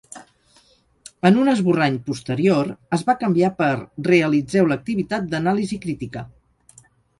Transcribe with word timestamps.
En 1.29 1.35
un 1.41 1.51
esborrany 1.51 1.99
posterior, 2.07 2.71
es 2.97 3.05
va 3.11 3.17
canviar 3.25 3.53
per 3.61 3.69
"realitzeu 4.09 4.73
l'activitat 4.73 5.31
d'anàlisi 5.37 5.83
crítica". 5.87 6.27